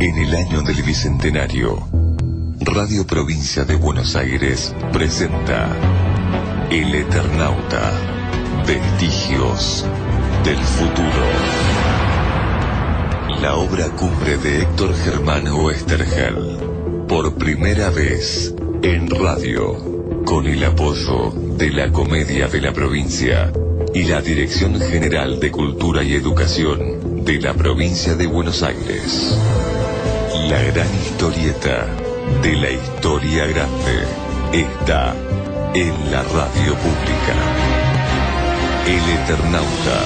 [0.00, 1.86] En el año del Bicentenario,
[2.60, 5.76] Radio Provincia de Buenos Aires presenta
[6.70, 7.92] El Eternauta,
[8.66, 9.84] Vestigios
[10.42, 11.26] del Futuro.
[13.42, 16.56] La obra cumbre de Héctor Germán Oestergel,
[17.06, 23.52] por primera vez en radio, con el apoyo de la Comedia de la Provincia
[23.92, 29.38] y la Dirección General de Cultura y Educación de la Provincia de Buenos Aires.
[30.50, 31.86] La gran historieta
[32.42, 34.02] de la historia grande
[34.52, 35.14] está
[35.74, 37.36] en la radio pública.
[38.84, 39.98] El Eternauta.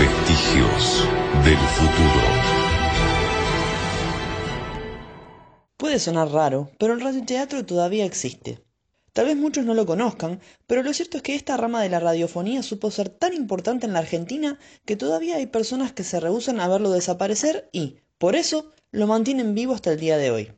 [0.00, 1.04] Vestigios
[1.44, 2.26] del futuro.
[5.76, 8.64] Puede sonar raro, pero el radioteatro todavía existe.
[9.12, 12.00] Tal vez muchos no lo conozcan, pero lo cierto es que esta rama de la
[12.00, 16.58] radiofonía supo ser tan importante en la Argentina que todavía hay personas que se rehusan
[16.58, 20.52] a verlo desaparecer y, por eso, lo mantienen vivo hasta el día de hoy.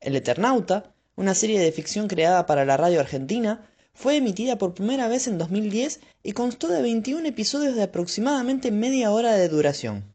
[0.00, 5.08] El Eternauta, una serie de ficción creada para la radio argentina, fue emitida por primera
[5.08, 10.14] vez en 2010 y constó de 21 episodios de aproximadamente media hora de duración.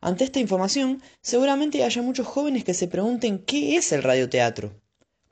[0.00, 4.80] Ante esta información, seguramente haya muchos jóvenes que se pregunten qué es el radioteatro.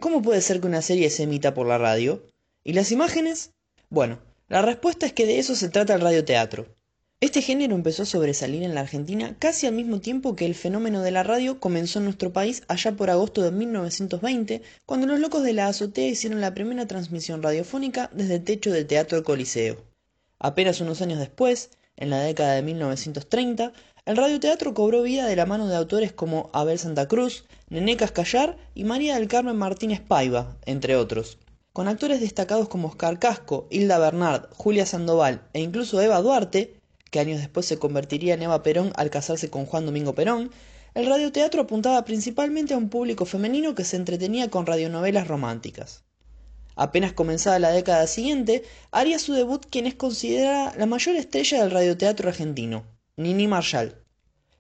[0.01, 2.27] ¿Cómo puede ser que una serie se emita por la radio?
[2.65, 3.53] ¿Y las imágenes?
[3.91, 6.74] Bueno, la respuesta es que de eso se trata el radioteatro.
[7.25, 11.01] Este género empezó a sobresalir en la Argentina casi al mismo tiempo que el fenómeno
[11.01, 15.43] de la radio comenzó en nuestro país allá por agosto de 1920, cuando los locos
[15.43, 19.79] de la azotea hicieron la primera transmisión radiofónica desde el techo del Teatro Coliseo.
[20.39, 23.73] Apenas unos años después, en la década de 1930,
[24.05, 28.59] el radioteatro cobró vida de la mano de autores como Abel Santa Cruz, Nené Cascallar
[28.75, 31.39] y María del Carmen Martínez Paiva, entre otros.
[31.73, 37.21] Con actores destacados como Oscar Casco, Hilda Bernard, Julia Sandoval e incluso Eva Duarte, que
[37.21, 40.51] años después se convertiría en Eva Perón al casarse con Juan Domingo Perón,
[40.95, 46.05] el radioteatro apuntaba principalmente a un público femenino que se entretenía con radionovelas románticas.
[46.77, 51.71] Apenas comenzada la década siguiente, haría su debut quien es considerada la mayor estrella del
[51.71, 52.85] radioteatro argentino,
[53.17, 54.03] Nini Marshall.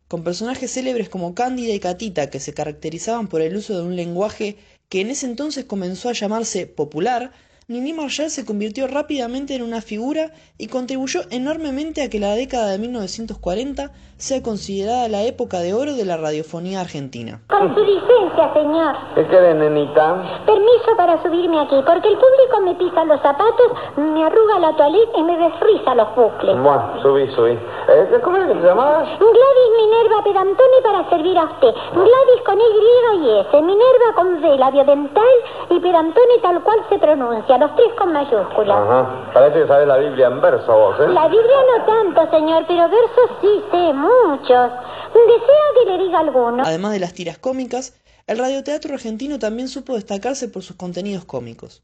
[0.06, 3.96] Con personajes célebres como Cándida y Catita que se caracterizaban por el uso de un
[3.96, 4.58] lenguaje
[4.88, 7.32] que en ese entonces comenzó a llamarse popular,
[7.66, 12.68] Nini Marshall se convirtió rápidamente en una figura y contribuyó enormemente a que la década
[12.68, 17.40] de 1940 sea considerada la época de oro de la radiofonía argentina.
[17.48, 18.94] Con su licencia, señor.
[19.14, 20.44] ¿Qué querés, nenita?
[20.44, 25.18] Permiso para subirme aquí, porque el público me pisa los zapatos, me arruga la toaleta
[25.18, 26.56] y me desriza los bucles.
[26.60, 27.52] Bueno, subí, subí.
[27.52, 29.08] Eh, ¿Cómo es que te llamabas?
[29.18, 31.72] Gladys Minerva Pedantoni para servir a usted.
[31.94, 35.34] Gladys con Y y S, Minerva con D, labio dental
[35.70, 38.76] y Pedantoni tal cual se pronuncia, los tres con mayúsculas.
[38.76, 39.30] Ajá.
[39.32, 41.08] Parece que sabes la Biblia en verso vos, ¿eh?
[41.08, 44.72] La Biblia no tanto, señor, pero versos sí sé, muchos.
[45.14, 46.62] ¿Desea que le diga alguno?
[46.64, 51.82] Además de las tiras cómicas, el radioteatro argentino también supo destacarse por sus contenidos cómicos.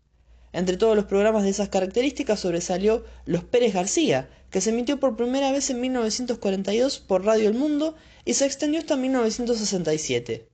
[0.52, 5.16] Entre todos los programas de esas características sobresalió Los Pérez García, que se emitió por
[5.16, 7.94] primera vez en 1942 por Radio El Mundo
[8.24, 10.48] y se extendió hasta 1967.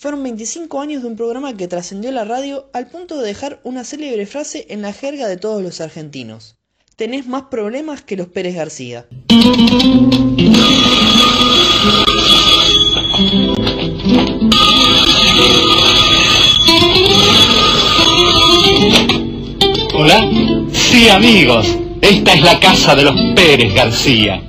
[0.00, 3.82] Fueron 25 años de un programa que trascendió la radio al punto de dejar una
[3.82, 6.54] célebre frase en la jerga de todos los argentinos.
[6.94, 9.08] Tenés más problemas que los Pérez García.
[19.94, 20.30] Hola.
[20.72, 21.66] Sí, amigos.
[22.00, 24.40] Esta es la casa de los Pérez García.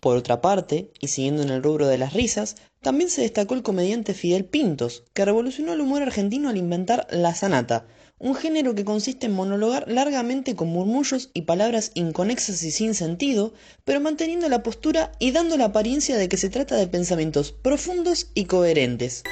[0.00, 3.62] Por otra parte, y siguiendo en el rubro de las risas, también se destacó el
[3.62, 7.86] comediante Fidel Pintos, que revolucionó el humor argentino al inventar la sanata,
[8.18, 13.52] un género que consiste en monologar largamente con murmullos y palabras inconexas y sin sentido,
[13.84, 18.30] pero manteniendo la postura y dando la apariencia de que se trata de pensamientos profundos
[18.34, 19.22] y coherentes.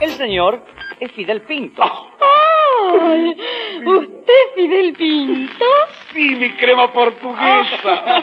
[0.00, 0.62] El señor
[1.00, 1.82] es Fidel Pinto.
[1.82, 3.36] ¡Ay!
[3.86, 5.64] ¿Usted es Fidel Pinto?
[6.16, 8.22] Sí, mi crema portuguesa.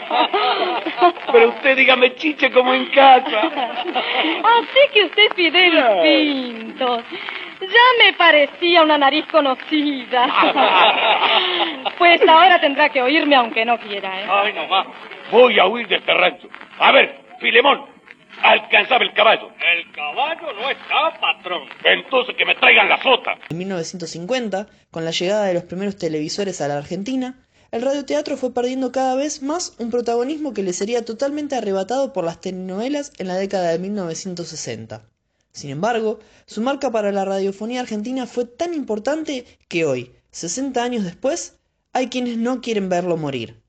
[1.32, 3.40] Pero usted dígame chiche como en casa.
[3.40, 6.96] Así que usted es Fidel Pinto.
[7.60, 10.26] Ya me parecía una nariz conocida.
[11.96, 14.26] Pues ahora tendrá que oírme aunque no quiera, ¿eh?
[14.28, 14.86] Ay, no más.
[15.30, 16.48] Voy a huir de este rancho.
[16.80, 17.84] A ver, Filemón,
[18.42, 19.50] alcanzaba el caballo.
[19.72, 21.68] El caballo no está, patrón.
[21.84, 23.36] Entonces que me traigan la sota.
[23.48, 27.34] En 1950, con la llegada de los primeros televisores a la Argentina,
[27.74, 32.22] el radioteatro fue perdiendo cada vez más un protagonismo que le sería totalmente arrebatado por
[32.22, 35.04] las telenovelas en la década de 1960.
[35.50, 41.02] Sin embargo, su marca para la radiofonía argentina fue tan importante que hoy, 60 años
[41.02, 41.54] después,
[41.92, 43.60] hay quienes no quieren verlo morir.